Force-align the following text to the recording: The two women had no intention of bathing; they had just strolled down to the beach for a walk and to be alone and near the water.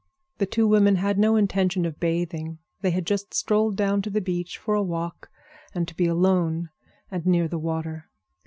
The 0.39 0.47
two 0.47 0.67
women 0.67 0.95
had 0.95 1.19
no 1.19 1.35
intention 1.35 1.85
of 1.85 1.99
bathing; 1.99 2.57
they 2.81 2.89
had 2.89 3.05
just 3.05 3.35
strolled 3.35 3.75
down 3.77 4.01
to 4.01 4.09
the 4.09 4.19
beach 4.19 4.57
for 4.57 4.73
a 4.73 4.81
walk 4.81 5.29
and 5.75 5.87
to 5.87 5.95
be 5.95 6.07
alone 6.07 6.71
and 7.11 7.23
near 7.23 7.47
the 7.47 7.59
water. 7.59 8.09